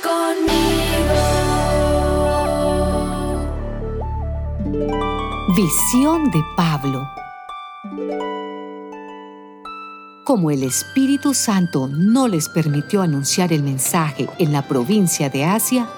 conmigo. 0.00 1.42
Visión 5.56 6.30
de 6.30 6.42
Pablo. 6.56 7.08
Como 10.24 10.50
el 10.50 10.62
Espíritu 10.62 11.34
Santo 11.34 11.88
no 11.88 12.28
les 12.28 12.48
permitió 12.48 13.02
anunciar 13.02 13.52
el 13.52 13.62
mensaje 13.62 14.28
en 14.38 14.52
la 14.52 14.66
provincia 14.68 15.28
de 15.28 15.44
Asia, 15.44 15.90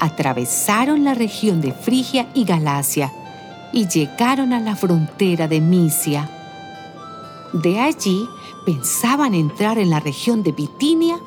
atravesaron 0.00 1.04
la 1.04 1.14
región 1.14 1.60
de 1.60 1.72
Frigia 1.72 2.30
y 2.34 2.44
Galacia 2.44 3.12
y 3.72 3.86
llegaron 3.86 4.52
a 4.52 4.60
la 4.60 4.74
frontera 4.74 5.46
de 5.46 5.60
Misia. 5.60 6.28
De 7.52 7.78
allí 7.78 8.28
pensaban 8.64 9.34
entrar 9.34 9.78
en 9.78 9.90
la 9.90 10.00
región 10.00 10.42
de 10.42 10.52
Bitinia, 10.52 11.20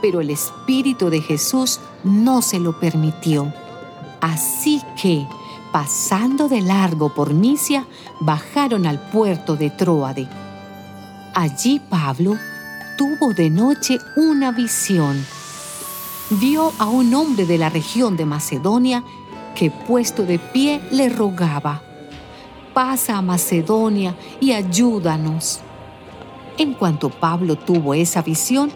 pero 0.00 0.20
el 0.20 0.30
Espíritu 0.30 1.10
de 1.10 1.20
Jesús 1.20 1.80
no 2.04 2.42
se 2.42 2.58
lo 2.58 2.78
permitió. 2.78 3.52
Así 4.20 4.82
que, 5.00 5.26
pasando 5.72 6.48
de 6.48 6.60
largo 6.60 7.14
por 7.14 7.32
Misia, 7.32 7.86
bajaron 8.20 8.86
al 8.86 9.00
puerto 9.10 9.56
de 9.56 9.70
Troade. 9.70 10.28
Allí 11.34 11.80
Pablo 11.88 12.36
tuvo 12.96 13.32
de 13.32 13.50
noche 13.50 13.98
una 14.16 14.52
visión. 14.52 15.24
Vio 16.30 16.72
a 16.78 16.86
un 16.86 17.14
hombre 17.14 17.46
de 17.46 17.58
la 17.58 17.70
región 17.70 18.16
de 18.16 18.26
Macedonia 18.26 19.04
que 19.54 19.70
puesto 19.70 20.24
de 20.24 20.38
pie 20.38 20.80
le 20.90 21.08
rogaba, 21.08 21.82
pasa 22.72 23.16
a 23.16 23.22
Macedonia 23.22 24.14
y 24.40 24.52
ayúdanos. 24.52 25.60
En 26.58 26.74
cuanto 26.74 27.10
Pablo 27.10 27.56
tuvo 27.56 27.94
esa 27.94 28.22
visión, 28.22 28.70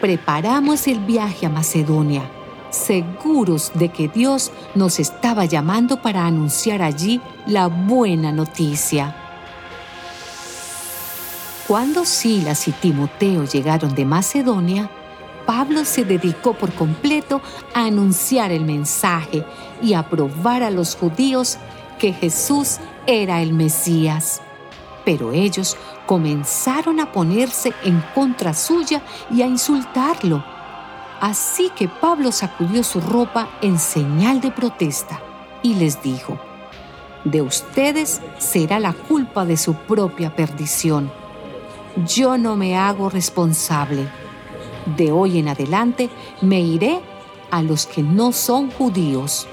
preparamos 0.00 0.86
el 0.86 1.00
viaje 1.00 1.46
a 1.46 1.50
Macedonia, 1.50 2.22
seguros 2.70 3.72
de 3.74 3.90
que 3.90 4.08
Dios 4.08 4.50
nos 4.74 4.98
estaba 4.98 5.44
llamando 5.44 6.00
para 6.00 6.26
anunciar 6.26 6.82
allí 6.82 7.20
la 7.46 7.66
buena 7.66 8.32
noticia. 8.32 9.14
Cuando 11.66 12.04
Silas 12.04 12.66
y 12.66 12.72
Timoteo 12.72 13.44
llegaron 13.44 13.94
de 13.94 14.04
Macedonia, 14.04 14.90
Pablo 15.46 15.84
se 15.84 16.04
dedicó 16.04 16.54
por 16.54 16.72
completo 16.72 17.40
a 17.74 17.84
anunciar 17.84 18.50
el 18.50 18.64
mensaje 18.64 19.44
y 19.82 19.94
a 19.94 20.08
probar 20.08 20.62
a 20.62 20.70
los 20.70 20.96
judíos 20.96 21.58
que 21.98 22.12
Jesús 22.12 22.78
era 23.06 23.40
el 23.40 23.52
Mesías. 23.52 24.40
Pero 25.04 25.32
ellos 25.32 25.76
comenzaron 26.10 26.98
a 26.98 27.12
ponerse 27.12 27.72
en 27.84 28.02
contra 28.16 28.52
suya 28.52 29.00
y 29.30 29.42
a 29.42 29.46
insultarlo. 29.46 30.44
Así 31.20 31.70
que 31.76 31.86
Pablo 31.86 32.32
sacudió 32.32 32.82
su 32.82 33.00
ropa 33.00 33.48
en 33.62 33.78
señal 33.78 34.40
de 34.40 34.50
protesta 34.50 35.20
y 35.62 35.74
les 35.74 36.02
dijo, 36.02 36.36
de 37.22 37.42
ustedes 37.42 38.20
será 38.38 38.80
la 38.80 38.92
culpa 38.92 39.44
de 39.44 39.56
su 39.56 39.74
propia 39.74 40.34
perdición. 40.34 41.12
Yo 42.08 42.38
no 42.38 42.56
me 42.56 42.76
hago 42.76 43.08
responsable. 43.08 44.08
De 44.96 45.12
hoy 45.12 45.38
en 45.38 45.46
adelante 45.46 46.10
me 46.40 46.58
iré 46.58 46.98
a 47.52 47.62
los 47.62 47.86
que 47.86 48.02
no 48.02 48.32
son 48.32 48.72
judíos 48.72 49.46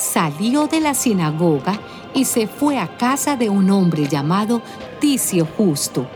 salió 0.00 0.66
de 0.66 0.80
la 0.80 0.94
sinagoga 0.94 1.78
y 2.14 2.24
se 2.24 2.46
fue 2.46 2.78
a 2.78 2.96
casa 2.96 3.36
de 3.36 3.50
un 3.50 3.70
hombre 3.70 4.08
llamado 4.08 4.62
Ticio 4.98 5.46
Justo, 5.56 6.06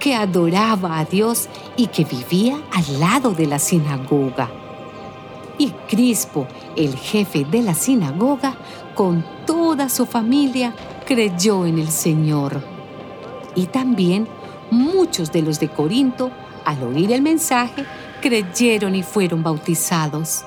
que 0.00 0.14
adoraba 0.14 0.98
a 0.98 1.04
Dios 1.04 1.48
y 1.76 1.88
que 1.88 2.04
vivía 2.04 2.58
al 2.72 2.98
lado 2.98 3.32
de 3.32 3.46
la 3.46 3.58
sinagoga. 3.58 4.50
Y 5.58 5.70
Crispo, 5.88 6.46
el 6.76 6.96
jefe 6.96 7.44
de 7.44 7.62
la 7.62 7.74
sinagoga, 7.74 8.56
con 8.94 9.24
toda 9.46 9.88
su 9.88 10.06
familia, 10.06 10.74
creyó 11.06 11.66
en 11.66 11.78
el 11.78 11.90
Señor. 11.90 12.62
Y 13.54 13.66
también 13.66 14.26
muchos 14.70 15.30
de 15.30 15.42
los 15.42 15.60
de 15.60 15.68
Corinto, 15.68 16.30
al 16.64 16.82
oír 16.82 17.12
el 17.12 17.22
mensaje, 17.22 17.84
creyeron 18.20 18.94
y 18.94 19.02
fueron 19.02 19.42
bautizados. 19.42 20.44